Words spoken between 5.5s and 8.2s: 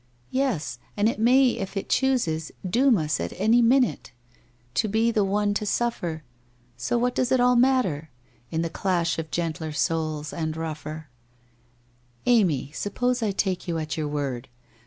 to suffer," so what does it all matter?